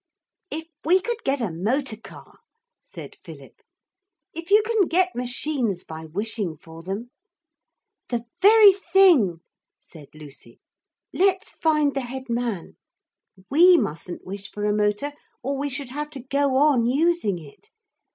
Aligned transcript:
'If 0.49 0.65
we 0.83 0.99
could 0.99 1.23
get 1.23 1.41
a 1.41 1.51
motor 1.51 1.95
car!' 1.95 2.39
said 2.81 3.17
Philip. 3.23 3.61
'If 4.33 4.49
you 4.49 4.63
can 4.65 4.87
get 4.87 5.13
machines 5.15 5.83
by 5.83 6.05
wishing 6.07 6.57
for 6.57 6.81
them....' 6.81 7.11
'The 8.09 8.25
very 8.41 8.73
thing,' 8.73 9.41
said 9.79 10.07
Lucy, 10.15 10.59
'let's 11.13 11.49
find 11.51 11.93
the 11.93 12.01
head 12.01 12.29
man. 12.29 12.77
We 13.51 13.77
mustn't 13.77 14.25
wish 14.25 14.49
for 14.51 14.65
a 14.65 14.73
motor 14.73 15.13
or 15.43 15.55
we 15.55 15.69
should 15.69 15.91
have 15.91 16.09
to 16.17 16.23
go 16.23 16.55
on 16.55 16.87
using 16.87 17.37
it. 17.37 17.69